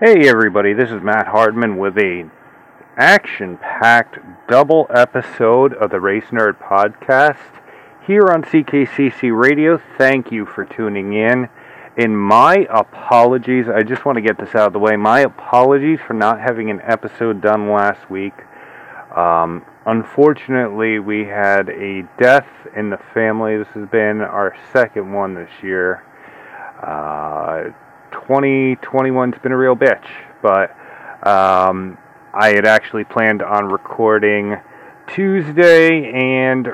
[0.00, 2.28] Hey everybody, this is Matt Hardman with a
[2.96, 7.62] action-packed double episode of the Race Nerd podcast
[8.04, 9.80] here on CKCC Radio.
[9.96, 11.48] Thank you for tuning in.
[11.96, 14.96] In my apologies, I just want to get this out of the way.
[14.96, 18.34] My apologies for not having an episode done last week.
[19.16, 23.58] Um, unfortunately, we had a death in the family.
[23.58, 26.02] This has been our second one this year.
[26.82, 27.70] Uh,
[28.14, 30.06] 2021's been a real bitch,
[30.42, 30.70] but
[31.26, 31.98] um,
[32.32, 34.56] I had actually planned on recording
[35.06, 36.68] Tuesday, and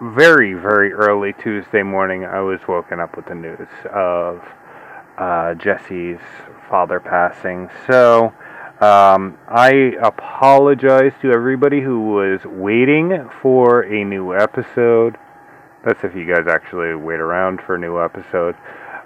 [0.00, 4.42] very, very early Tuesday morning, I was woken up with the news of
[5.18, 6.20] uh, Jesse's
[6.68, 7.70] father passing.
[7.86, 8.32] So
[8.80, 15.16] um, I apologize to everybody who was waiting for a new episode.
[15.84, 18.56] That's if you guys actually wait around for a new episode.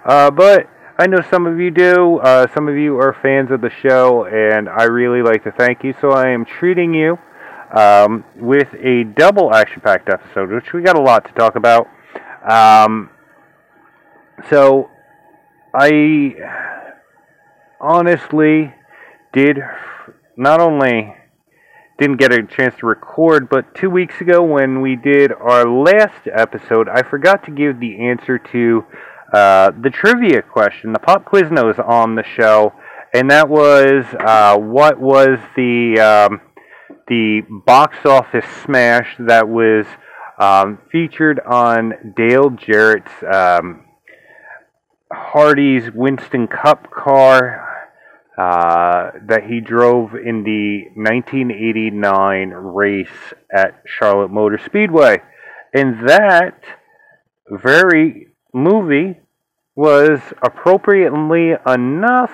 [0.03, 0.67] Uh, but
[0.99, 2.17] I know some of you do.
[2.17, 5.83] Uh, some of you are fans of the show, and I really like to thank
[5.83, 5.93] you.
[6.01, 7.19] So I am treating you
[7.71, 11.87] um, with a double action packed episode, which we got a lot to talk about.
[12.49, 13.11] Um,
[14.49, 14.89] so
[15.71, 16.33] I
[17.79, 18.73] honestly
[19.33, 19.59] did
[20.35, 21.13] not only
[21.99, 26.27] didn't get a chance to record, but two weeks ago when we did our last
[26.33, 28.83] episode, I forgot to give the answer to
[29.33, 30.93] uh, the trivia question.
[30.93, 32.73] The pop quiz knows on the show,
[33.13, 36.41] and that was uh, what was the um,
[37.07, 39.85] the box office smash that was
[40.39, 43.85] um, featured on Dale Jarrett's um,
[45.11, 47.67] Hardee's Winston Cup car
[48.37, 55.17] uh, that he drove in the 1989 race at Charlotte Motor Speedway.
[55.73, 56.61] And that
[57.49, 59.17] very movie
[59.75, 62.31] was appropriately enough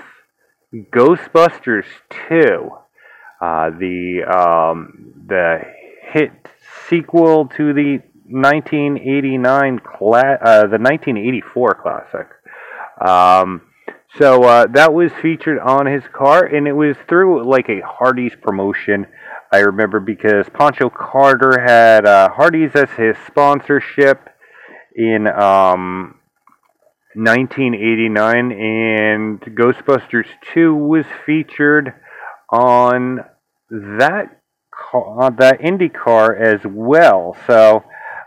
[0.73, 1.85] Ghostbusters
[2.29, 2.69] 2.
[3.41, 5.59] Uh, the um, the
[6.01, 6.31] hit
[6.87, 12.27] sequel to the 1989 cla- uh, the 1984 classic.
[13.05, 13.61] Um,
[14.17, 18.35] so uh, that was featured on his car, and it was through like a Hardee's
[18.41, 19.07] promotion.
[19.51, 24.29] I remember because Pancho Carter had uh, Hardee's as his sponsorship
[24.95, 26.19] in um,
[27.15, 31.93] 1989, and Ghostbusters 2 was featured
[32.49, 33.19] on
[33.69, 37.37] that car, that Indy car as well.
[37.47, 37.83] So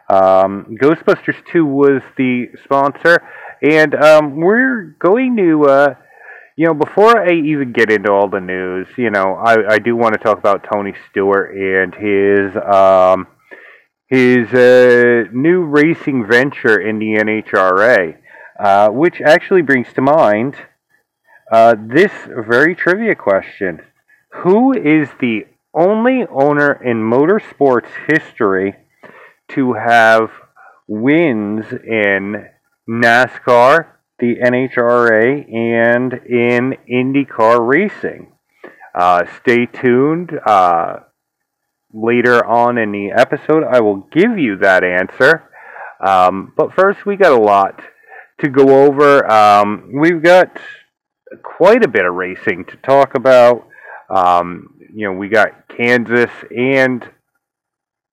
[0.08, 3.22] um, Ghostbusters 2 was the sponsor,
[3.62, 5.94] and um, we're going to, uh,
[6.56, 9.96] you know, before I even get into all the news, you know, I, I do
[9.96, 13.26] want to talk about Tony Stewart and his um,
[14.08, 18.16] his uh, new racing venture in the NHRA,
[18.58, 20.54] uh, which actually brings to mind
[21.50, 23.80] uh, this very trivia question.
[24.42, 28.74] Who is the only owner in motorsports history
[29.48, 30.30] to have
[30.86, 32.46] wins in
[32.88, 33.86] NASCAR,
[34.18, 38.32] the NHRA, and in IndyCar racing?
[38.94, 40.30] Uh, stay tuned.
[41.96, 45.48] Later on in the episode, I will give you that answer.
[46.04, 47.80] Um, but first, we got a lot
[48.40, 49.26] to go over.
[49.30, 50.58] Um, we've got
[51.42, 53.66] quite a bit of racing to talk about.
[54.14, 57.08] Um, you know, we got Kansas and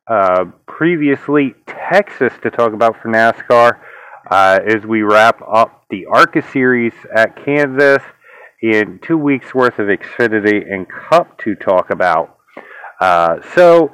[0.09, 3.79] uh, previously Texas to talk about for NASCAR
[4.31, 8.01] uh, as we wrap up the ARCA series at Kansas
[8.61, 12.32] in two weeks worth of Xfinity and Cup to talk about.
[13.03, 13.91] Uh, so,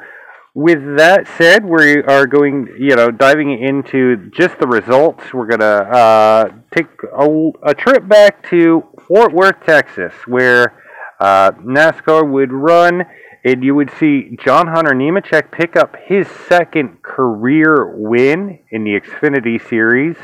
[0.53, 5.33] with that said, we are going, you know, diving into just the results.
[5.33, 6.85] We're going to uh, take
[7.17, 10.79] a, a, trip back to Fort Worth, Texas, where
[11.19, 13.03] uh, NASCAR would run,
[13.43, 18.91] and you would see John Hunter Nemechek pick up his second career win in the
[18.91, 20.17] Xfinity Series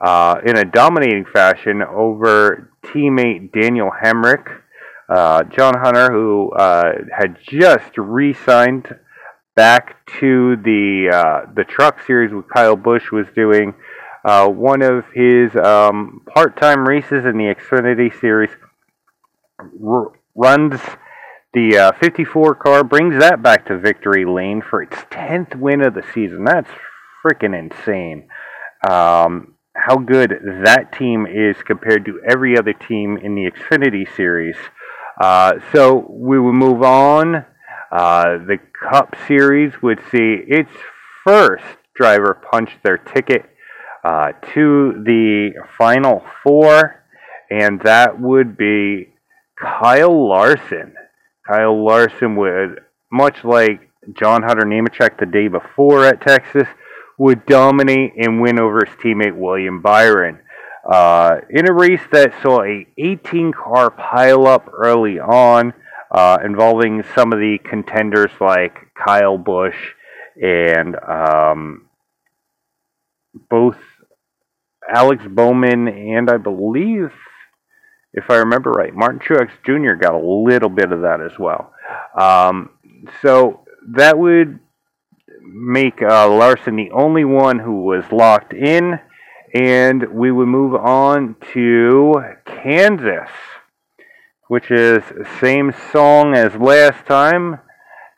[0.00, 4.61] uh, in a dominating fashion over teammate Daniel Hemric.
[5.12, 8.88] Uh, John Hunter, who uh, had just re-signed
[9.54, 13.74] back to the uh, the Truck Series with Kyle Busch, was doing
[14.24, 18.50] uh, one of his um, part-time races in the Xfinity Series
[20.34, 20.80] runs
[21.52, 25.92] the uh, 54 car, brings that back to victory lane for its 10th win of
[25.92, 26.44] the season.
[26.44, 26.70] That's
[27.22, 28.28] freaking insane.
[28.88, 30.30] Um, how good
[30.64, 34.56] that team is compared to every other team in the Xfinity Series.
[35.20, 37.44] Uh, so we will move on.
[37.90, 38.58] Uh, the
[38.90, 40.70] Cup Series would see its
[41.24, 41.64] first
[41.94, 43.44] driver punch their ticket
[44.04, 47.04] uh, to the Final Four,
[47.50, 49.08] and that would be
[49.60, 50.94] Kyle Larson.
[51.46, 52.80] Kyle Larson would,
[53.10, 56.66] much like John Hunter Nemechek the day before at Texas,
[57.18, 60.40] would dominate and win over his teammate William Byron.
[60.88, 65.72] Uh, in a race that saw a 18 car pileup early on,
[66.10, 69.76] uh, involving some of the contenders like Kyle Busch
[70.40, 71.88] and um,
[73.48, 73.78] both
[74.92, 77.12] Alex Bowman and I believe,
[78.12, 79.94] if I remember right, Martin Truex Jr.
[79.94, 81.72] got a little bit of that as well.
[82.18, 82.70] Um,
[83.22, 83.60] so
[83.94, 84.58] that would
[85.42, 88.98] make uh, Larson the only one who was locked in,
[89.54, 92.14] and we would move on to
[92.46, 93.30] Kansas,
[94.48, 95.02] which is
[95.40, 97.58] same song as last time,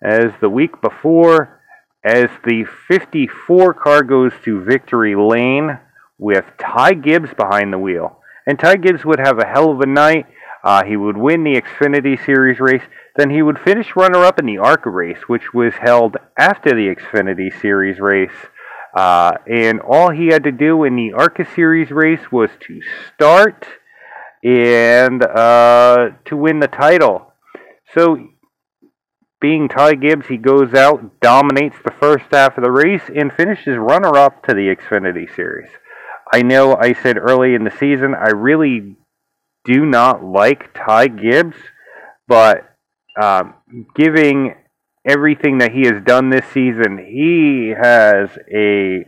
[0.03, 1.61] as the week before,
[2.05, 5.79] as the 54 car goes to victory lane
[6.19, 8.21] with Ty Gibbs behind the wheel.
[8.47, 10.27] And Ty Gibbs would have a hell of a night.
[10.63, 12.83] Uh, he would win the Xfinity Series race.
[13.17, 16.95] Then he would finish runner up in the ARCA race, which was held after the
[16.95, 18.31] Xfinity Series race.
[18.95, 22.81] Uh, and all he had to do in the ARCA Series race was to
[23.15, 23.67] start
[24.45, 27.33] and uh, to win the title.
[27.95, 28.29] So,
[29.41, 33.77] being Ty Gibbs, he goes out, dominates the first half of the race, and finishes
[33.77, 35.71] runner up to the Xfinity Series.
[36.33, 38.97] I know I said early in the season I really
[39.65, 41.57] do not like Ty Gibbs,
[42.29, 42.65] but
[43.21, 43.55] um,
[43.95, 44.55] giving
[45.05, 49.05] everything that he has done this season, he has a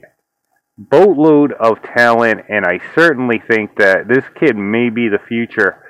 [0.79, 5.83] boatload of talent, and I certainly think that this kid may be the future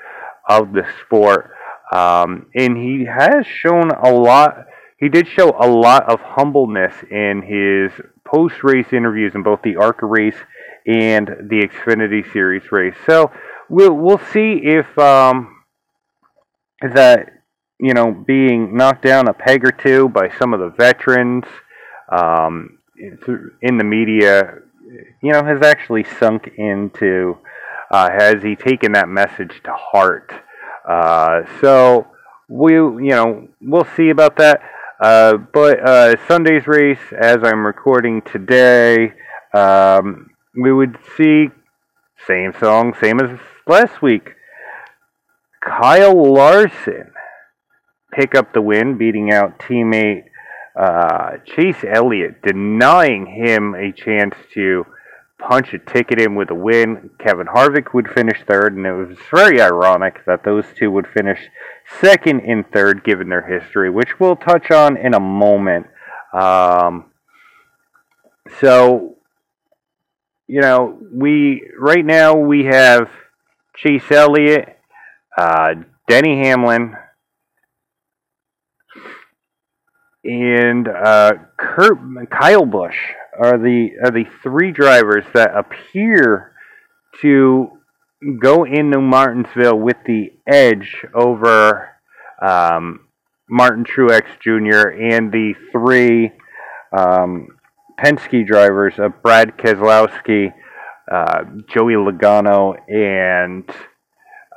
[0.48, 1.50] of the sport.
[1.92, 4.66] Um, and he has shown a lot.
[4.98, 7.92] He did show a lot of humbleness in his
[8.24, 10.36] post-race interviews in both the ARCA race
[10.86, 12.96] and the Xfinity Series race.
[13.06, 13.30] So
[13.68, 15.64] we'll we'll see if um,
[16.80, 17.35] that
[17.78, 21.44] you know being knocked down a peg or two by some of the veterans
[22.10, 24.58] um, in the media,
[25.22, 27.38] you know, has actually sunk into.
[27.88, 30.32] Uh, has he taken that message to heart?
[30.88, 32.06] Uh, so
[32.48, 34.60] we, you know, we'll see about that.
[35.00, 39.12] Uh, but uh, Sunday's race, as I'm recording today,
[39.54, 41.48] um, we would see
[42.26, 44.30] same song, same as last week.
[45.60, 47.12] Kyle Larson
[48.16, 50.24] pick up the win, beating out teammate
[50.78, 54.84] uh, Chase Elliott, denying him a chance to
[55.38, 57.10] punch a ticket in with a win.
[57.18, 61.38] Kevin Harvick would finish third, and it was very ironic that those two would finish
[62.00, 65.86] second and third given their history, which we'll touch on in a moment.
[66.32, 67.06] Um,
[68.60, 69.16] so
[70.46, 73.08] you know, we right now we have
[73.76, 74.78] Chase Elliott,
[75.36, 75.74] uh,
[76.08, 76.94] Denny Hamlin,
[80.26, 81.98] and uh, Kurt
[82.30, 82.96] Kyle Busch
[83.38, 86.52] are the are the three drivers that appear
[87.22, 87.70] to
[88.40, 91.90] go into Martinsville with the edge over
[92.42, 93.06] um,
[93.48, 94.88] Martin Truex Jr.
[94.88, 96.32] and the three
[96.96, 97.48] um,
[97.98, 100.52] Penske drivers of Brad Keselowski,
[101.10, 103.70] uh, Joey Logano, and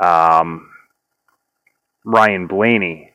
[0.04, 0.70] um,
[2.06, 3.09] Ryan Blaney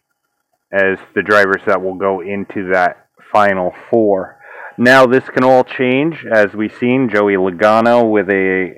[0.75, 4.39] as the drivers that will go into that final four.
[4.77, 8.75] Now this can all change as we've seen Joey Logano with a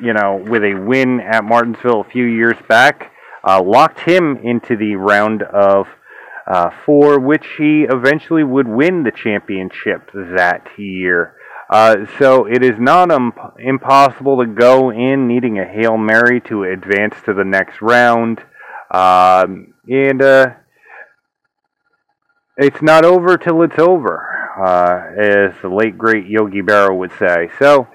[0.00, 3.12] you know with a win at Martinsville a few years back
[3.46, 5.86] uh, locked him into the round of
[6.46, 11.34] uh, for which he eventually would win the championship that year.
[11.70, 16.64] Uh, so it is not um, impossible to go in needing a Hail Mary to
[16.64, 18.40] advance to the next round.
[18.90, 20.54] Um, and uh,
[22.58, 24.26] it's not over till it's over,
[24.62, 27.48] uh, as the late great Yogi Berra would say.
[27.58, 27.88] So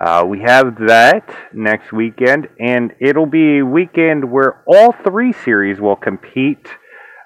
[0.00, 5.80] uh, we have that next weekend, and it'll be a weekend where all three series
[5.80, 6.66] will compete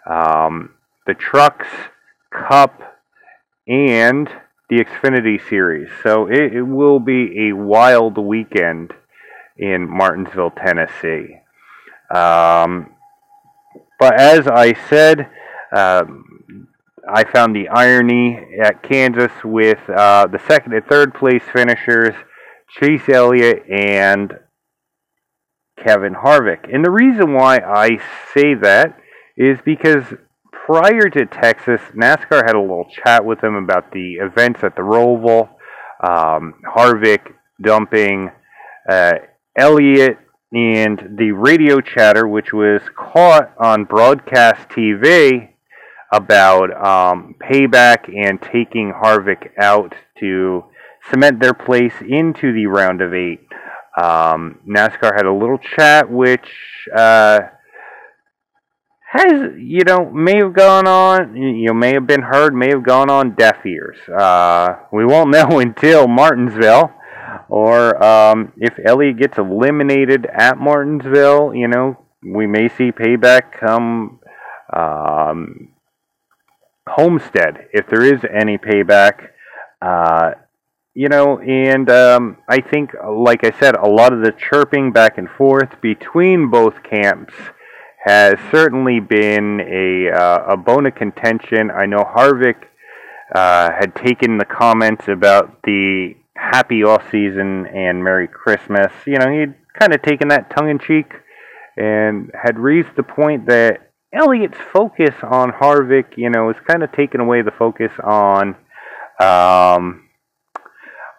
[0.08, 0.70] um,
[1.06, 1.66] the Trucks
[2.32, 2.80] Cup,
[3.66, 4.28] and
[4.68, 5.88] the Xfinity Series.
[6.02, 8.92] So it, it, will be a wild weekend
[9.56, 11.36] in Martinsville, Tennessee.
[12.12, 12.94] Um,
[14.00, 15.28] but as I said,
[15.76, 16.31] um,
[17.08, 22.14] I found the irony at Kansas with uh, the second and third place finishers,
[22.80, 24.32] Chase Elliott and
[25.82, 26.72] Kevin Harvick.
[26.72, 27.98] And the reason why I
[28.34, 28.96] say that
[29.36, 30.04] is because
[30.52, 34.82] prior to Texas, NASCAR had a little chat with them about the events at the
[34.82, 35.48] Roval,
[36.02, 38.30] um, Harvick dumping
[38.88, 39.14] uh,
[39.56, 40.18] Elliott
[40.52, 45.51] and the radio chatter, which was caught on broadcast TV
[46.12, 50.64] about um, payback and taking Harvick out to
[51.10, 53.40] cement their place into the round of eight.
[53.96, 56.48] Um, NASCAR had a little chat, which
[56.94, 57.40] uh,
[59.10, 62.84] has you know may have gone on, you know, may have been heard, may have
[62.84, 63.96] gone on deaf ears.
[64.08, 66.92] Uh, we won't know until Martinsville
[67.48, 74.20] or um, if Elliott gets eliminated at Martinsville, you know, we may see payback come
[74.72, 75.71] um,
[76.88, 79.28] Homestead if there is any payback.
[79.80, 80.32] Uh,
[80.94, 85.16] you know, and um, I think, like I said, a lot of the chirping back
[85.16, 87.32] and forth between both camps
[88.04, 91.70] has certainly been a uh, a bone of contention.
[91.70, 92.64] I know Harvick
[93.34, 98.92] uh, had taken the comments about the happy off season and Merry Christmas.
[99.06, 101.12] You know, he'd kind of taken that tongue in cheek
[101.76, 106.92] and had raised the point that Elliott's focus on Harvick, you know, is kind of
[106.92, 108.56] taken away the focus on
[109.20, 110.08] um,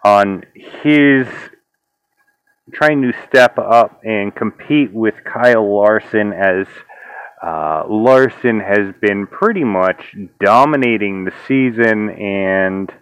[0.04, 0.44] on
[0.82, 1.26] his
[2.72, 6.66] trying to step up and compete with Kyle Larson as
[7.42, 12.92] uh, Larson has been pretty much dominating the season and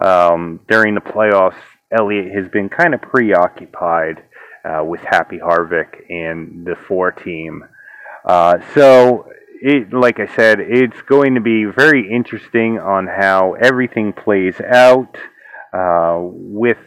[0.00, 1.56] um, during the playoffs,
[1.90, 4.22] Elliott has been kind of preoccupied
[4.64, 7.64] uh, with Happy Harvick and the four team.
[8.24, 9.28] Uh, so,
[9.60, 15.16] it, like I said, it's going to be very interesting on how everything plays out
[15.72, 16.78] uh, with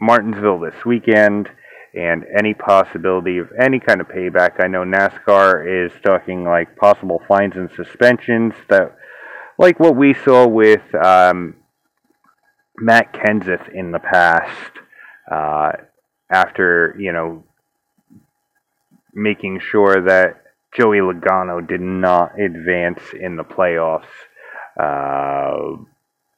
[0.00, 1.48] Martinsville this weekend
[1.94, 4.62] and any possibility of any kind of payback.
[4.62, 8.96] I know NASCAR is talking like possible fines and suspensions that
[9.58, 11.54] like what we saw with um,
[12.78, 14.72] Matt Kenseth in the past,
[15.30, 15.72] uh,
[16.30, 17.44] after you know
[19.14, 20.42] making sure that
[20.76, 24.04] Joey Logano did not advance in the playoffs
[24.80, 25.76] uh,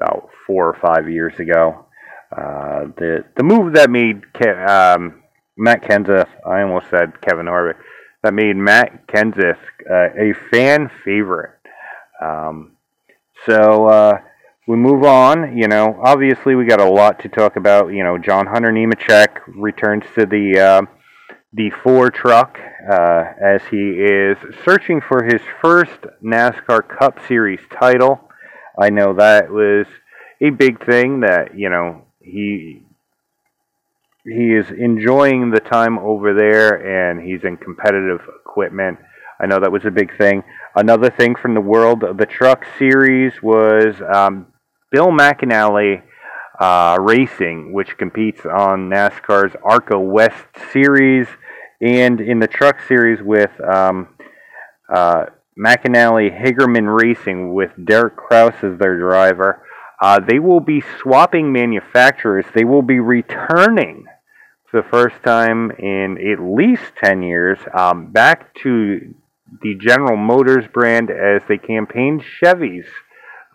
[0.01, 1.87] about four or five years ago.
[2.33, 5.23] Uh, the the move that made Ke- um,
[5.57, 7.77] Matt Kenseth, I almost said Kevin Harvick,
[8.23, 11.53] that made Matt Kenseth uh, a fan favorite.
[12.21, 12.73] Um,
[13.47, 14.19] so uh,
[14.67, 15.57] we move on.
[15.57, 17.89] You know, obviously we got a lot to talk about.
[17.89, 20.83] You know, John Hunter Nemechek returns to the uh,
[21.55, 22.59] the four truck
[22.91, 28.29] uh, as he is searching for his first NASCAR Cup Series title.
[28.81, 29.87] I know that was
[30.41, 32.83] a big thing that you know he
[34.25, 38.99] he is enjoying the time over there and he's in competitive equipment.
[39.41, 40.43] I know that was a big thing.
[40.75, 44.47] Another thing from the world of the truck series was um,
[44.91, 46.03] Bill McAnally
[46.59, 51.27] uh, Racing, which competes on NASCAR's ARCA West series,
[51.85, 54.09] and in the truck series with um,
[54.93, 55.27] uh,
[55.59, 59.63] McAnally Hagerman Racing with Derek Kraus as their driver.
[60.01, 62.47] Uh, they will be swapping manufacturers.
[62.55, 64.07] They will be returning
[64.71, 69.15] for the first time in at least 10 years um, back to
[69.61, 72.87] the General Motors brand as they campaigned Chevys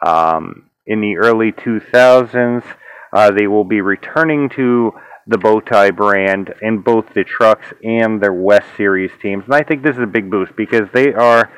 [0.05, 2.63] um, in the early 2000s.
[3.12, 4.93] Uh, they will be returning to
[5.29, 9.43] the Bowtie brand in both the trucks and their West Series teams.
[9.45, 11.51] And I think this is a big boost because they are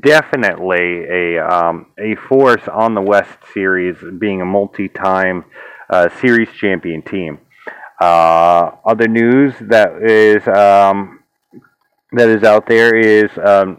[0.00, 5.44] definitely a um, a force on the West Series, being a multi-time
[5.90, 7.40] uh, series champion team.
[8.00, 11.20] Uh, other news that is um,
[12.12, 13.78] that is out there is um,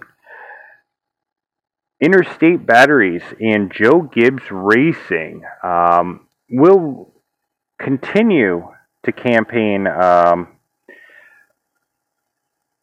[2.01, 7.13] Interstate Batteries and Joe Gibbs Racing um, will
[7.79, 8.67] continue
[9.07, 10.47] to campaign um,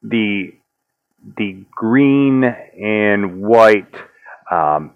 [0.03, 0.53] the
[1.37, 3.95] the green and white
[4.51, 4.93] um,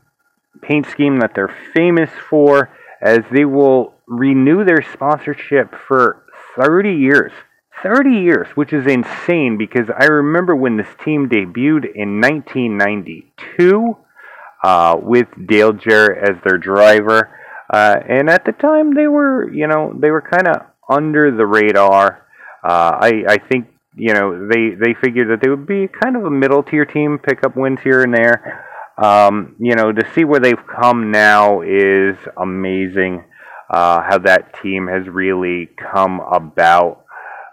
[0.61, 2.71] paint scheme that they're famous for,
[3.01, 6.25] as they will renew their sponsorship for
[6.57, 7.33] 30 years.
[7.83, 13.97] 30 years, which is insane because I remember when this team debuted in 1992
[14.65, 17.31] uh, with Dale Jarrett as their driver.
[17.73, 21.47] Uh, and at the time, they were, you know, they were kind of under the
[21.47, 22.26] radar.
[22.64, 26.25] Uh, I, I think, you know, they, they figured that they would be kind of
[26.25, 28.64] a middle tier team, pick up wins here and there.
[28.97, 33.25] Um, you know, to see where they've come now is amazing.
[33.71, 37.04] Uh, how that team has really come about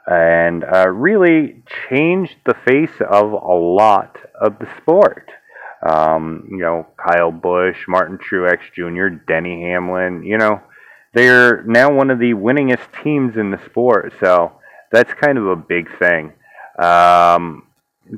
[0.08, 5.30] and uh, really changed the face of a lot of the sport.
[5.86, 10.62] Um, you know, Kyle Busch, Martin Truex Jr., Denny Hamlin, you know,
[11.16, 14.14] they're now one of the winningest teams in the sport.
[14.20, 14.52] So
[14.92, 16.34] that's kind of a big thing.
[16.78, 17.64] Um,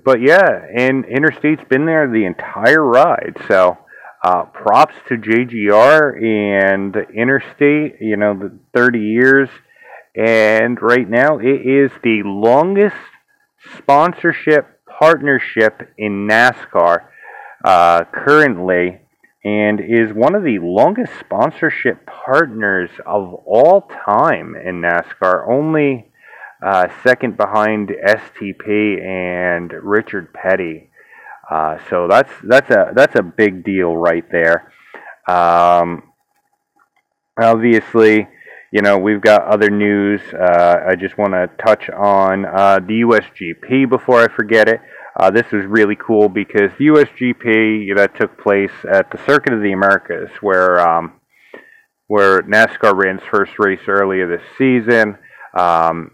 [0.04, 3.38] but yeah, and Interstate's been there the entire ride.
[3.48, 3.77] So
[4.24, 9.50] uh, props to JGR and Interstate, you know, the 30 years.
[10.16, 12.96] And right now, it is the longest
[13.77, 17.06] sponsorship partnership in NASCAR
[17.63, 19.01] uh, currently
[19.44, 25.48] and is one of the longest sponsorship partners of all time in NASCAR.
[25.48, 26.12] Only
[26.65, 30.89] uh, second behind STP and Richard Petty.
[31.50, 34.72] Uh, so that's that's a that's a big deal right there.
[35.27, 36.03] Um,
[37.39, 38.27] obviously,
[38.72, 40.22] you know we've got other news.
[40.34, 44.82] Uh, I just want to touch on uh, the USGP before I forget it.
[45.19, 49.63] Uh, this was really cool because the USGP that took place at the Circuit of
[49.63, 51.13] the Americas, where um,
[52.05, 55.17] where NASCAR ran its first race earlier this season.
[55.57, 56.12] Um,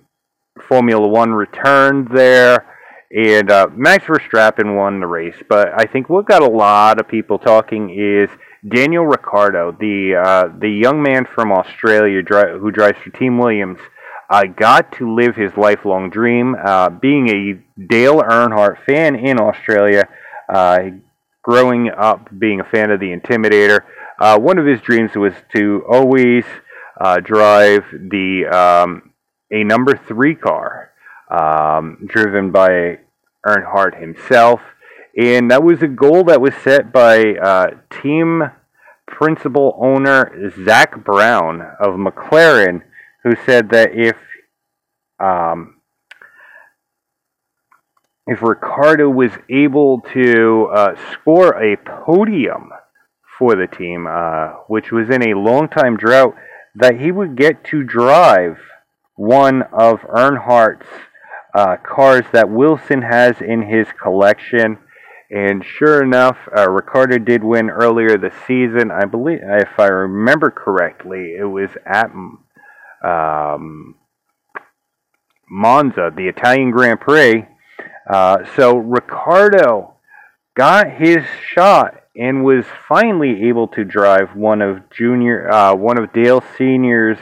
[0.69, 2.65] Formula One returned there,
[3.13, 5.36] and uh, Max Verstappen won the race.
[5.50, 8.29] But I think what got a lot of people talking is
[8.67, 13.79] Daniel Ricciardo, the uh, the young man from Australia dri- who drives for Team Williams.
[14.30, 20.08] I got to live his lifelong dream, uh, being a Dale Earnhardt fan in Australia,
[20.50, 20.80] uh,
[21.42, 23.82] growing up being a fan of the Intimidator.
[24.20, 26.46] Uh, one of his dreams was to always
[27.00, 29.12] uh, drive the um,
[29.51, 30.92] a number three car,
[31.30, 33.00] um, driven by
[33.46, 34.62] Earnhardt himself,
[35.18, 38.44] and that was a goal that was set by uh, team
[39.06, 42.82] principal owner Zak Brown of McLaren
[43.24, 44.18] who said that if
[45.20, 45.82] um,
[48.27, 52.70] if Ricciardo was able to uh, score a podium
[53.38, 56.36] for the team, uh, which was in a long time drought,
[56.75, 58.58] that he would get to drive
[59.15, 60.88] one of Earnhardt's
[61.53, 64.77] uh, cars that Wilson has in his collection.
[65.30, 68.92] And sure enough, uh, Ricciardo did win earlier this season.
[68.92, 72.12] I believe, if I remember correctly, it was at
[73.03, 73.96] um,
[75.50, 77.46] Monza, the Italian Grand Prix.
[78.09, 79.96] Uh, so Ricciardo
[80.55, 86.13] got his shot and was finally able to drive one of Junior, uh, one of
[86.13, 87.18] Dale Senior's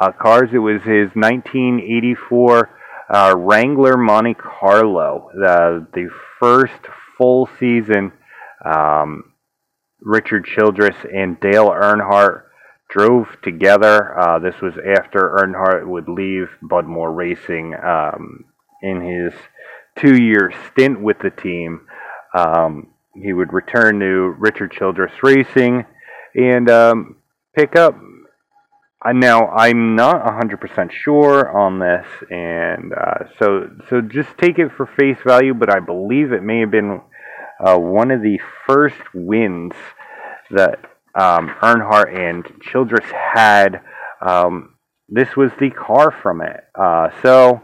[0.00, 0.50] uh, cars.
[0.52, 2.70] It was his 1984
[3.10, 6.80] uh, Wrangler Monte Carlo, the the first
[7.18, 8.12] full season.
[8.64, 9.24] Um,
[10.00, 12.44] Richard Childress and Dale Earnhardt
[12.90, 14.18] drove together.
[14.18, 18.44] Uh, this was after Earnhardt would leave Bud Moore Racing um,
[18.82, 19.32] in his
[19.96, 21.86] two year stint with the team.
[22.34, 25.84] Um, he would return to Richard Childress Racing
[26.34, 27.16] and um,
[27.54, 27.96] pick up.
[29.04, 34.70] Uh, now I'm not 100% sure on this, and uh, so so just take it
[34.76, 35.54] for face value.
[35.54, 37.00] But I believe it may have been
[37.64, 39.72] uh, one of the first wins
[40.50, 43.80] that um, Earnhardt and Childress had.
[44.20, 44.74] Um,
[45.08, 46.60] this was the car from it.
[46.74, 47.62] Uh, so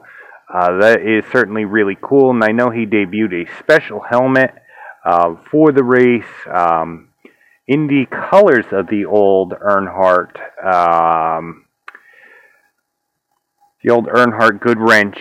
[0.52, 2.30] uh, that is certainly really cool.
[2.30, 4.52] And I know he debuted a special helmet
[5.04, 7.08] uh, for the race um,
[7.68, 10.36] in the colors of the old Earnhardt.
[10.64, 11.66] Um,
[13.82, 15.18] the old Earnhardt Goodwrench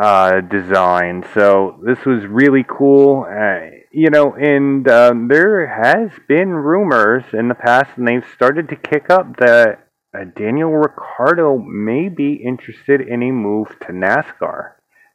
[0.00, 1.24] uh, design.
[1.34, 3.26] So this was really cool.
[3.28, 8.68] Uh, you know, and um, there has been rumors in the past, and they've started
[8.68, 14.72] to kick up that uh, Daniel Ricciardo may be interested in a move to NASCAR.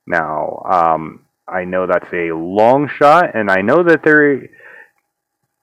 [0.08, 4.50] Now, um, I know that's a long shot, and I know that there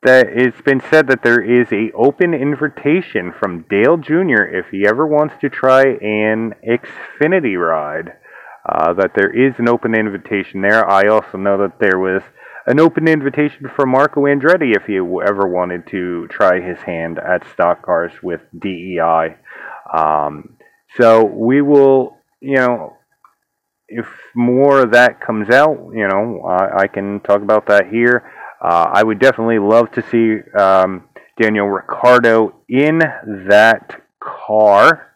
[0.02, 4.44] that it's been said that there is a open invitation from Dale Jr.
[4.44, 8.14] if he ever wants to try an Xfinity ride.
[8.66, 10.88] Uh, that there is an open invitation there.
[10.88, 12.22] I also know that there was
[12.70, 17.42] an open invitation for Marco Andretti if he ever wanted to try his hand at
[17.52, 19.34] stock cars with DEI.
[19.92, 20.56] Um,
[20.96, 22.96] so we will, you know,
[23.88, 24.06] if
[24.36, 28.30] more of that comes out, you know, I, I can talk about that here.
[28.62, 31.08] Uh, I would definitely love to see um,
[31.42, 33.00] Daniel Ricciardo in
[33.48, 35.08] that car.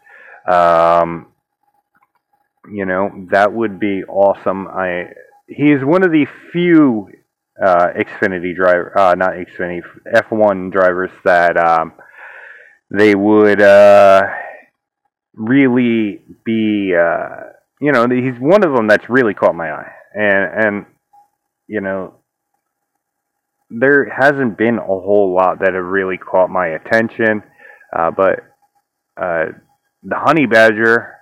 [0.48, 1.28] Um,
[2.68, 4.66] you know, that would be awesome.
[4.66, 5.10] I
[5.46, 7.10] he is one of the few
[7.62, 9.82] uh, Xfinity driver, uh, not Xfinity,
[10.14, 11.92] F1 drivers that um,
[12.90, 14.22] they would uh,
[15.34, 17.28] really be, uh,
[17.80, 20.86] you know, he's one of them that's really caught my eye, and and
[21.66, 22.14] you know,
[23.70, 27.42] there hasn't been a whole lot that have really caught my attention,
[27.96, 28.40] uh, but
[29.16, 29.46] uh,
[30.02, 31.14] the Honey Badger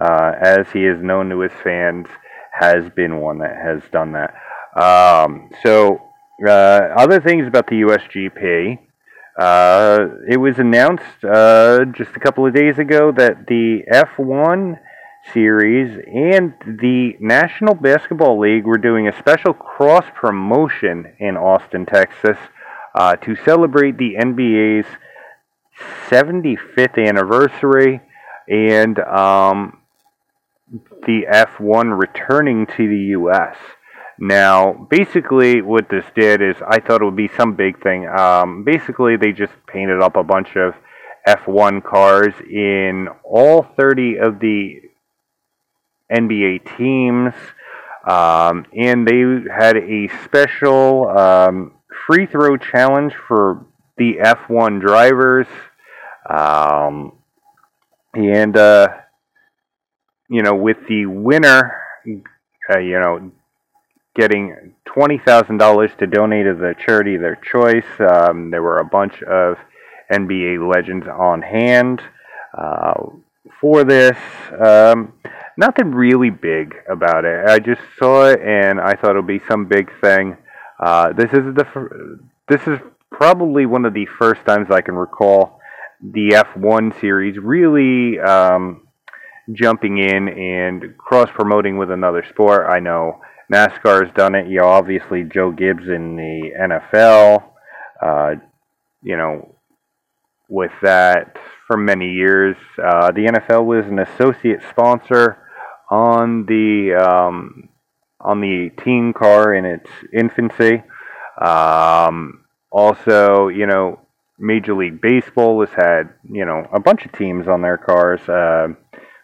[0.00, 2.06] uh, as he is known to his fans,
[2.52, 4.34] has been one that has done that.
[4.74, 6.02] Um, so,
[6.46, 6.50] uh,
[6.96, 8.78] other things about the USGP.
[9.38, 14.78] Uh, it was announced uh, just a couple of days ago that the F1
[15.32, 22.36] series and the National Basketball League were doing a special cross promotion in Austin, Texas,
[22.94, 24.86] uh, to celebrate the NBA's
[26.08, 28.00] 75th anniversary
[28.48, 29.78] and um,
[31.06, 33.56] the F1 returning to the U.S.
[34.18, 38.06] Now, basically, what this did is I thought it would be some big thing.
[38.06, 40.74] Um, basically, they just painted up a bunch of
[41.26, 44.82] F1 cars in all 30 of the
[46.12, 47.34] NBA teams,
[48.06, 51.72] um, and they had a special um,
[52.06, 55.46] free throw challenge for the F1 drivers.
[56.28, 57.12] Um,
[58.14, 58.88] and, uh,
[60.28, 61.80] you know, with the winner,
[62.72, 63.32] uh, you know,
[64.14, 67.84] getting $20,000 to donate to the charity of their choice.
[67.98, 69.56] Um, there were a bunch of
[70.12, 72.00] NBA legends on hand
[72.56, 72.94] uh,
[73.60, 74.16] for this.
[74.58, 75.14] Um,
[75.56, 77.48] nothing really big about it.
[77.48, 80.36] I just saw it and I thought it would be some big thing.
[80.78, 82.78] Uh, this is the this is
[83.10, 85.60] probably one of the first times I can recall
[86.02, 88.86] the F1 series really um,
[89.52, 92.66] jumping in and cross promoting with another sport.
[92.68, 93.20] I know
[93.52, 94.46] NASCAR has done it.
[94.48, 97.44] You know, obviously Joe Gibbs in the NFL.
[98.02, 98.34] Uh,
[99.02, 99.54] you know,
[100.48, 105.38] with that for many years, uh, the NFL was an associate sponsor
[105.90, 107.68] on the um,
[108.20, 110.82] on the team car in its infancy.
[111.40, 114.00] Um, also, you know,
[114.38, 118.20] Major League Baseball has had you know a bunch of teams on their cars.
[118.28, 118.68] Uh,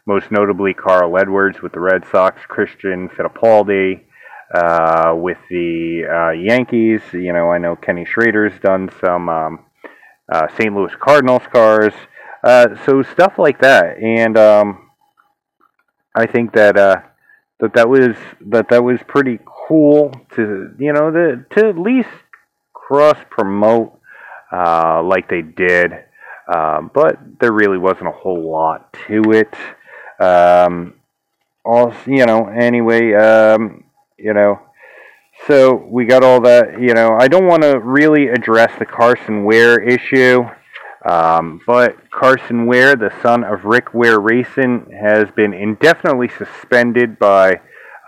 [0.06, 4.02] most notably, Carl Edwards with the Red Sox, Christian Fittipaldi
[4.54, 7.02] uh, with the uh, Yankees.
[7.12, 9.64] You know, I know Kenny Schrader's done some um,
[10.30, 10.74] uh, St.
[10.74, 11.94] Louis Cardinals cars.
[12.42, 14.90] Uh, so stuff like that, and um,
[16.14, 17.02] I think that uh,
[17.60, 22.08] that that was that that was pretty cool to you know the, to at least
[22.72, 23.98] cross promote
[24.50, 25.92] uh, like they did,
[26.52, 29.54] um, but there really wasn't a whole lot to it.
[30.18, 30.94] Um,
[31.62, 33.84] also, you know, anyway, um,
[34.20, 34.60] you know,
[35.46, 36.80] so we got all that.
[36.80, 40.44] You know, I don't want to really address the Carson Ware issue.
[41.08, 47.60] Um, but Carson Ware, the son of Rick Ware Racing, has been indefinitely suspended by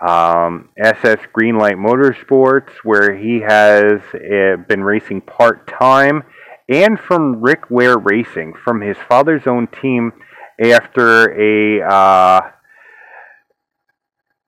[0.05, 6.23] um, SS Greenlight Motorsports, where he has uh, been racing part time,
[6.69, 10.13] and from Rick Ware Racing, from his father's own team,
[10.61, 12.41] after a uh,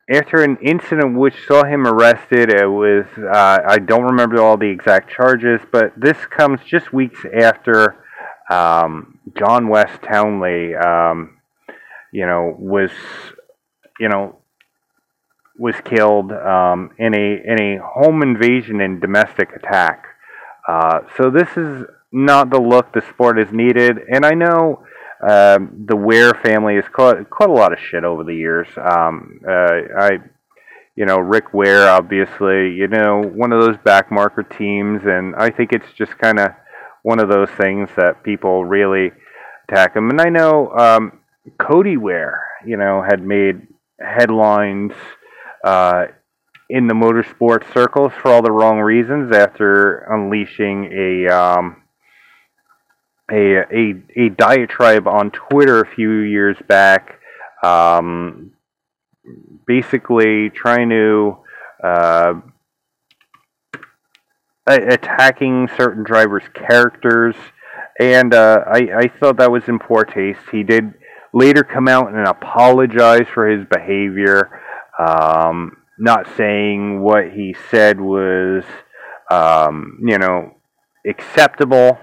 [0.10, 2.52] after an incident which saw him arrested.
[2.52, 7.20] It was uh, I don't remember all the exact charges, but this comes just weeks
[7.34, 7.96] after
[8.50, 11.38] um, John Wes Townley, um,
[12.12, 12.92] you know, was
[14.00, 14.38] you know
[15.58, 20.06] was killed um, in a in a home invasion and domestic attack.
[20.68, 24.84] Uh, so this is not the look the sport is needed, and I know
[25.28, 28.68] um, the Ware family has caught caught a lot of shit over the years.
[28.78, 30.20] Um, uh, I,
[30.96, 35.74] you know, Rick Ware, obviously, you know, one of those backmarker teams, and I think
[35.74, 36.52] it's just kind of
[37.04, 39.12] one of those things that people really
[39.68, 40.10] attack him.
[40.10, 41.20] And I know um,
[41.58, 43.68] Cody Ware, you know, had made
[44.00, 44.92] headlines
[45.64, 46.06] uh,
[46.70, 51.82] in the motorsport circles for all the wrong reasons after unleashing a um,
[53.32, 57.20] a, a a diatribe on Twitter a few years back,
[57.64, 58.52] um,
[59.66, 61.38] basically trying to
[61.84, 62.34] uh,
[64.68, 67.36] attacking certain drivers' characters,
[68.00, 70.40] and uh, I I thought that was in poor taste.
[70.52, 70.94] He did
[71.34, 74.62] later come out and apologize for his behavior,
[75.00, 78.64] um, not saying what he said was
[79.32, 80.52] um, you know
[81.08, 81.98] acceptable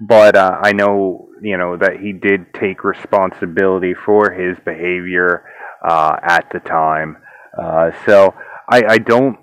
[0.00, 5.44] but uh, I know you know that he did take responsibility for his behavior
[5.86, 7.18] uh, at the time.
[7.60, 8.34] Uh, so
[8.68, 9.38] I, I don't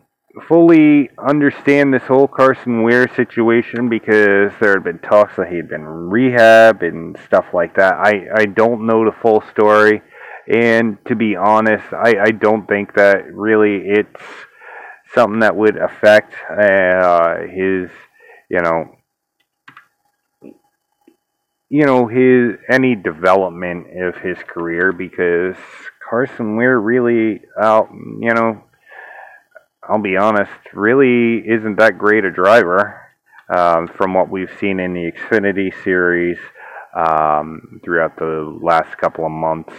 [0.48, 5.70] fully understand this whole Carson Ware situation because there had been talks that he had
[5.70, 7.96] been rehab and stuff like that.
[7.96, 10.02] I, I don't know the full story.
[10.48, 14.22] And to be honest, I, I don't think that really it's
[15.14, 17.90] something that would affect uh, his,
[18.50, 18.96] you know,
[21.72, 25.56] you know his any development of his career because
[26.08, 28.62] Carson Ware really out, you know,
[29.82, 33.00] I'll be honest, really isn't that great a driver
[33.48, 36.38] um, from what we've seen in the Xfinity series
[36.94, 39.74] um, throughout the last couple of months.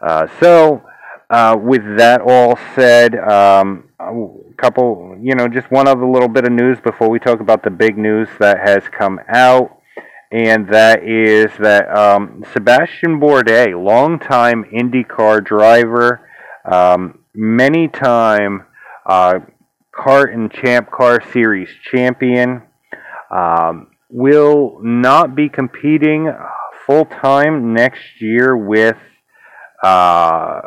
[0.00, 0.84] Uh, so,
[1.30, 6.44] uh, with that all said, um, a couple, you know, just one other little bit
[6.44, 9.80] of news before we talk about the big news that has come out
[10.34, 16.28] and that is that um, Sebastian Bourdais, longtime IndyCar driver,
[16.64, 18.66] um, many time
[19.06, 19.34] uh,
[19.96, 22.62] kart and champ car series champion,
[23.30, 26.28] um, will not be competing
[26.84, 28.98] full time next year with
[29.84, 30.62] uh,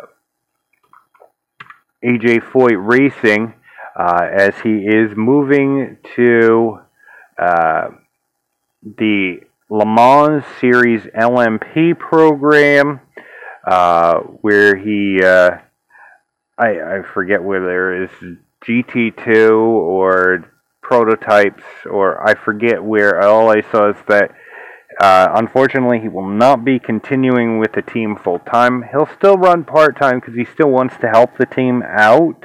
[2.05, 3.53] AJ Foyt Racing
[3.99, 6.79] uh, as he is moving to
[7.37, 7.89] uh,
[8.81, 13.01] the Le Mans Series LMP program,
[13.65, 15.57] uh, where he, uh,
[16.57, 20.45] I, I forget whether it is GT2 or
[20.81, 23.21] prototypes, or I forget where.
[23.21, 24.31] All I saw is that
[25.01, 28.83] uh, unfortunately he will not be continuing with the team full time.
[28.91, 32.43] He'll still run part time because he still wants to help the team out.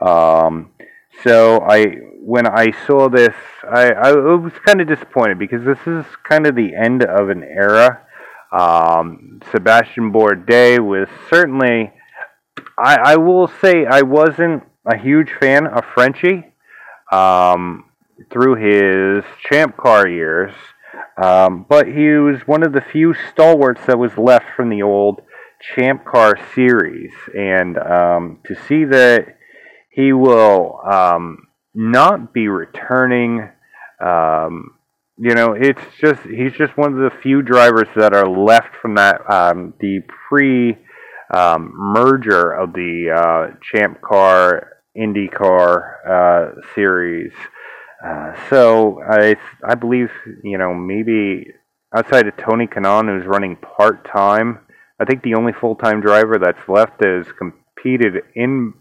[0.00, 0.69] Um,
[1.24, 1.86] so I
[2.22, 3.34] when I saw this,
[3.68, 7.42] I, I was kind of disappointed because this is kind of the end of an
[7.42, 8.02] era.
[8.52, 11.92] Um, Sebastian Bourdais was certainly,
[12.78, 16.44] I, I will say, I wasn't a huge fan of Frenchie
[17.10, 17.86] um,
[18.30, 20.52] through his champ car years,
[21.22, 25.22] um, but he was one of the few stalwarts that was left from the old
[25.74, 29.36] champ car series, and um, to see that
[29.90, 33.50] he will um, not be returning.
[34.00, 34.76] Um,
[35.18, 38.94] you know, it's just he's just one of the few drivers that are left from
[38.94, 40.78] that um, the pre
[41.34, 47.32] um, merger of the uh, Champ Car IndyCar uh, series.
[48.04, 50.10] Uh, so I I believe
[50.42, 51.52] you know maybe
[51.94, 54.60] outside of Tony Kanaan who's running part time,
[54.98, 58.72] I think the only full time driver that's left is competed in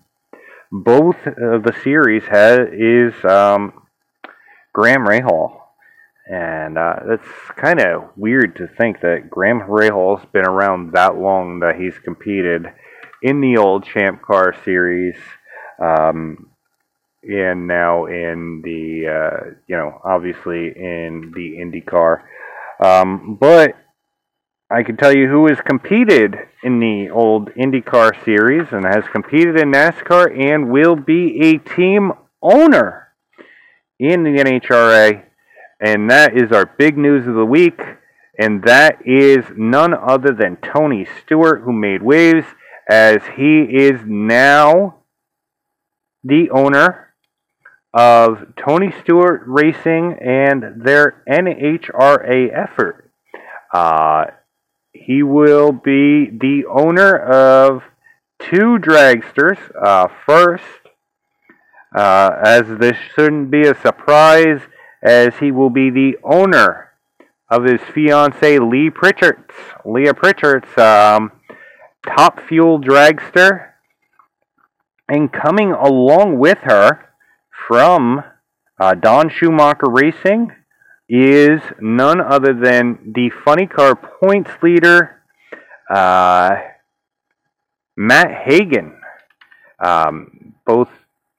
[0.72, 2.24] both of the series
[2.74, 3.74] is um,
[4.74, 5.58] Graham Rahal.
[6.32, 11.60] And uh, it's kind of weird to think that Graham Rahal's been around that long
[11.62, 12.68] that he's competed
[13.24, 15.16] in the old Champ Car series,
[15.82, 16.52] um,
[17.24, 22.22] and now in the uh, you know obviously in the IndyCar.
[22.80, 23.76] Um, but
[24.72, 29.60] I can tell you who has competed in the old IndyCar series and has competed
[29.60, 33.08] in NASCAR and will be a team owner
[33.98, 35.24] in the NHRA.
[35.82, 37.82] And that is our big news of the week.
[38.38, 42.46] And that is none other than Tony Stewart, who made waves
[42.88, 45.00] as he is now
[46.24, 47.16] the owner
[47.92, 53.12] of Tony Stewart Racing and their NHRA effort.
[53.74, 54.26] Uh,
[54.94, 57.84] he will be the owner of
[58.40, 59.58] two dragsters.
[59.82, 60.64] Uh, first,
[61.96, 64.62] uh, as this shouldn't be a surprise,
[65.04, 66.92] as he will be the owner
[67.50, 69.54] of his fiancee Lee Pritchard's
[69.86, 71.32] Leah Pritchard's um,
[72.08, 73.70] top fuel dragster,
[75.08, 77.10] and coming along with her
[77.68, 78.24] from
[78.80, 80.52] uh, Don Schumacher Racing
[81.10, 85.22] is none other than the funny car points leader,
[85.90, 86.56] uh,
[87.98, 88.96] Matt Hagan.
[89.84, 90.90] Um, both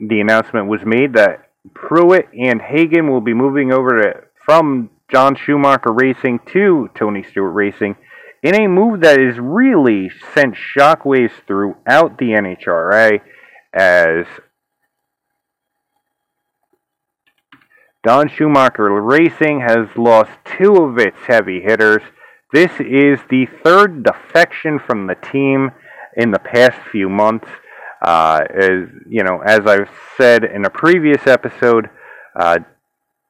[0.00, 5.36] the announcement was made that Pruett and Hagan will be moving over to, from John
[5.36, 7.96] Schumacher Racing to Tony Stewart Racing
[8.42, 13.20] in a move that has really sent shockwaves throughout the NHRA
[13.72, 14.26] as
[18.02, 22.02] Don Schumacher Racing has lost two of its heavy hitters.
[22.50, 25.70] This is the third defection from the team
[26.16, 27.48] in the past few months.
[28.00, 31.90] Uh, as you know, as I've said in a previous episode,
[32.34, 32.60] uh,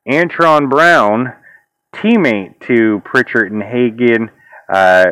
[0.09, 1.35] Antron Brown,
[1.93, 4.31] teammate to Pritchard and Hagan,
[4.73, 5.05] uh,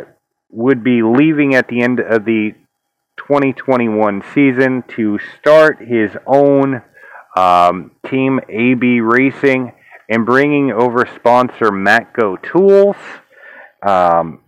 [0.51, 2.55] would be leaving at the end of the
[3.17, 6.83] 2021 season to start his own
[7.39, 9.73] um, Team AB Racing,
[10.09, 12.97] and bringing over sponsor Matco Tools.
[13.87, 14.41] Um,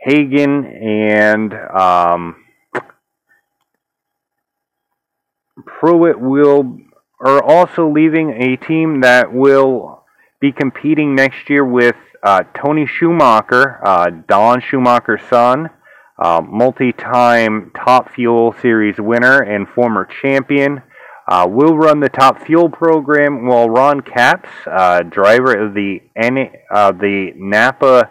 [0.00, 2.36] Hagan and um,
[5.80, 6.78] Pruett will
[7.20, 10.04] are also leaving a team that will
[10.40, 15.70] be competing next year with uh, Tony Schumacher, uh, Don Schumacher's son,
[16.18, 20.82] uh, multi-time Top Fuel Series winner and former champion.
[21.26, 26.00] Uh, will run the Top Fuel program while Ron Capps, uh, driver of the
[26.70, 28.10] uh, the Napa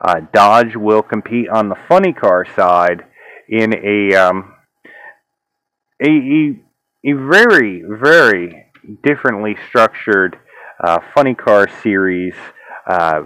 [0.00, 3.04] uh, Dodge, will compete on the funny car side
[3.48, 4.54] in a um,
[6.02, 6.60] a, a,
[7.04, 8.64] a very very
[9.02, 10.38] differently structured
[10.82, 12.34] uh, funny car series
[12.86, 13.22] uh,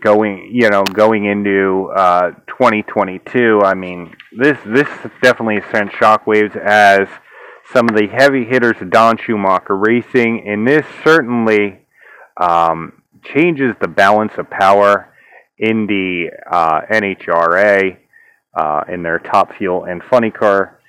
[0.00, 4.88] going you know going into uh, 2022 i mean this this
[5.22, 7.08] definitely sent shockwaves as
[7.72, 11.78] some of the heavy hitters of don schumacher racing and this certainly
[12.40, 15.14] um, changes the balance of power
[15.58, 17.96] in the uh, nhra
[18.54, 20.80] uh, in their top fuel and funny car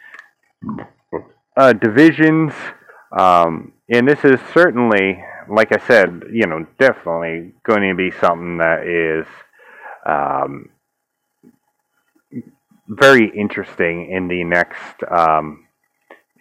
[1.56, 2.54] uh, divisions.
[3.18, 8.58] Um, and this is certainly like I said, you know, definitely going to be something
[8.58, 9.28] that is
[10.06, 10.70] um,
[12.88, 15.63] very interesting in the next um,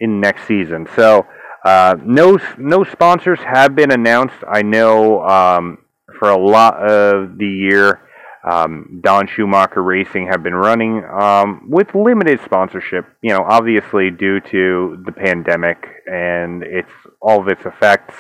[0.02, 0.86] in next season.
[0.96, 1.26] So
[1.64, 4.36] uh, no no sponsors have been announced.
[4.46, 5.78] I know um,
[6.18, 8.00] for a lot of the year.
[8.44, 14.40] Um, Don Schumacher Racing have been running um, with limited sponsorship, you know, obviously due
[14.40, 18.16] to the pandemic and its all of its effects.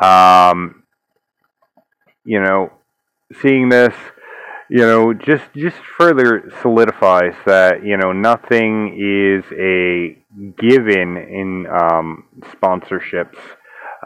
[0.00, 0.84] Um,
[2.24, 2.70] you know,
[3.42, 3.94] seeing this,
[4.70, 10.16] you know, just just further solidifies that you know nothing is a
[10.58, 13.38] given in um, sponsorships.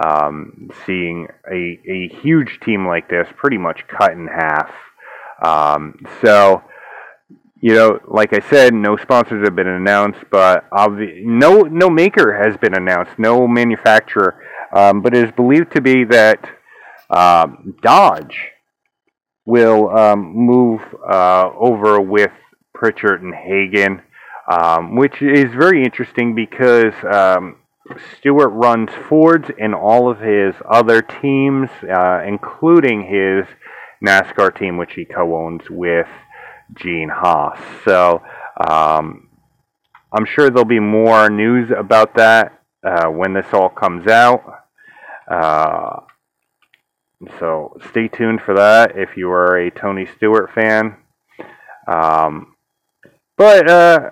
[0.03, 4.73] Um, seeing a a huge team like this pretty much cut in half.
[5.45, 6.63] Um, so
[7.63, 12.37] you know, like I said, no sponsors have been announced, but obvi- no no maker
[12.43, 14.43] has been announced, no manufacturer.
[14.73, 16.45] Um, but it is believed to be that
[17.09, 18.37] um, Dodge
[19.45, 22.33] will um, move uh, over with
[22.75, 24.03] Pritchett and Hagan,
[24.51, 27.57] um, which is very interesting because um,
[28.19, 33.47] Stewart runs Fords in all of his other teams, uh, including his
[34.05, 36.09] NASCAR team, which he co-owns with
[36.75, 37.59] Gene Haas.
[37.85, 38.23] So
[38.69, 39.29] um,
[40.13, 44.43] I'm sure there'll be more news about that uh, when this all comes out.
[45.31, 46.01] Uh,
[47.39, 50.97] so stay tuned for that if you are a Tony Stewart fan.
[51.87, 52.55] Um,
[53.37, 54.11] but uh,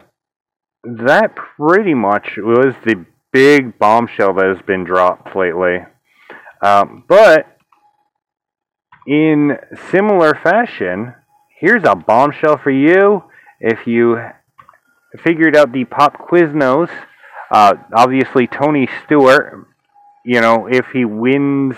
[0.85, 5.79] that pretty much was the big bombshell that has been dropped lately.
[6.63, 7.57] Um, but
[9.07, 9.59] in
[9.91, 11.15] similar fashion,
[11.59, 13.25] here's a bombshell for you.
[13.61, 14.19] If you
[15.23, 16.91] figured out the pop Quiznos,
[17.51, 19.67] uh, obviously Tony Stewart,
[20.25, 21.77] you know, if he wins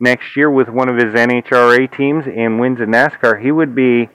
[0.00, 4.08] next year with one of his NHRA teams and wins a NASCAR, he would be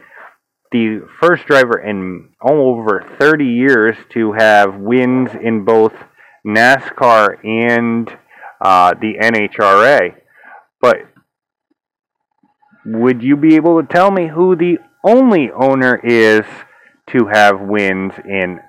[0.72, 5.94] the first driver in over 30 years to have wins in both
[6.46, 8.10] NASCAR and
[8.62, 10.16] uh, the NHRA.
[10.82, 10.98] But
[12.86, 16.46] would you be able to tell me who the only owner is
[17.08, 18.60] to have wins in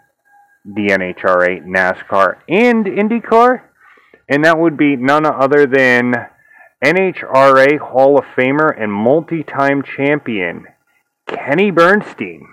[0.64, 3.62] the NHRA, NASCAR, and IndyCar,
[4.28, 6.14] and that would be none other than
[6.84, 10.66] NHRA Hall of Famer and multi time champion
[11.30, 12.48] Kenny Bernstein.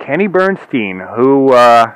[0.00, 1.94] Kenny Bernstein, who uh,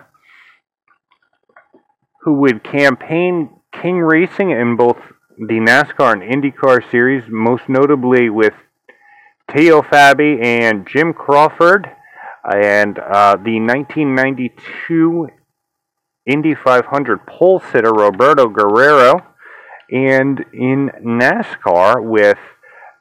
[2.23, 4.99] who would campaign King Racing in both
[5.39, 8.53] the NASCAR and IndyCar series, most notably with
[9.51, 11.89] Teo Fabi and Jim Crawford,
[12.45, 15.29] and uh, the 1992
[16.27, 19.23] Indy 500 pole sitter Roberto Guerrero,
[19.91, 22.39] and in NASCAR with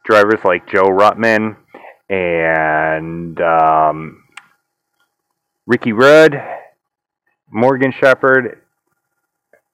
[0.05, 1.57] drivers like Joe Ruttman
[2.09, 4.23] and um,
[5.65, 6.41] Ricky Rudd,
[7.49, 8.61] Morgan Shepherd,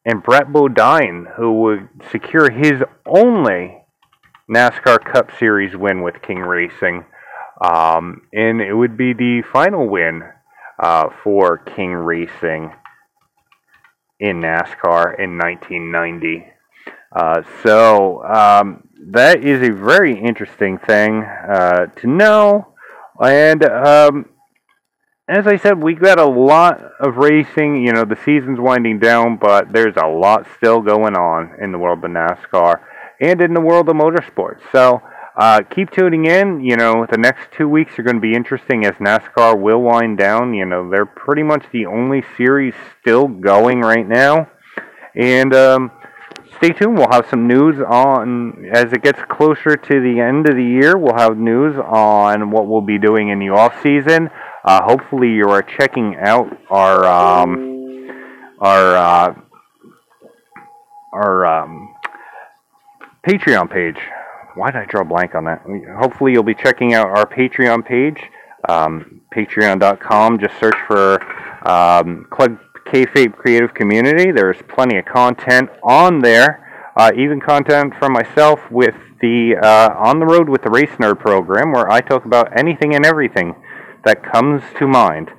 [0.06, 3.78] and Brett Bodine, who would secure his only
[4.50, 7.06] NASCAR Cup Series win with King Racing.
[7.62, 10.24] Um, and it would be the final win
[10.80, 12.72] uh, for King Racing
[14.20, 16.46] in NASCAR in 1990.
[17.12, 22.74] Uh, so um, that is a very interesting thing uh, to know.
[23.22, 24.26] And um,
[25.28, 27.86] as I said, we got a lot of racing.
[27.86, 31.78] You know, the season's winding down, but there's a lot still going on in the
[31.78, 32.82] world of NASCAR
[33.22, 34.62] and in the world of motorsports.
[34.72, 35.02] So
[35.38, 36.62] uh, keep tuning in.
[36.62, 40.18] You know, the next two weeks are going to be interesting as NASCAR will wind
[40.18, 40.54] down.
[40.54, 44.50] You know, they're pretty much the only series still going right now.
[45.16, 45.92] And um,
[46.60, 46.98] stay tuned.
[46.98, 50.98] We'll have some news on as it gets closer to the end of the year.
[50.98, 54.30] We'll have news on what we'll be doing in the off season.
[54.64, 58.10] Uh, hopefully, you are checking out our um,
[58.60, 59.36] our uh,
[61.14, 61.96] our um,
[63.26, 63.98] Patreon page.
[64.56, 65.64] Why did I draw a blank on that?
[65.98, 68.22] Hopefully, you'll be checking out our Patreon page,
[68.68, 70.40] um, patreon.com.
[70.40, 71.22] Just search for
[71.68, 72.60] um, Club
[72.92, 74.32] Kayfabe Creative Community.
[74.32, 80.20] There's plenty of content on there, uh, even content from myself with the uh, On
[80.20, 83.56] the Road with the Race Nerd program, where I talk about anything and everything
[84.06, 85.30] that comes to mind.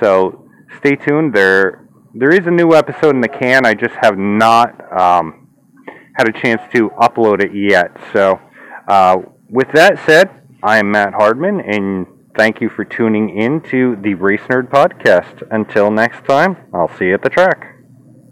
[0.00, 1.34] So stay tuned.
[1.34, 3.66] There, there is a new episode in the can.
[3.66, 5.48] I just have not um,
[6.16, 7.90] had a chance to upload it yet.
[8.12, 8.40] So,
[8.88, 9.18] uh,
[9.50, 10.30] with that said,
[10.62, 12.06] I am Matt Hardman, and
[12.36, 15.42] thank you for tuning in to the Race Nerd Podcast.
[15.50, 17.75] Until next time, I'll see you at the track.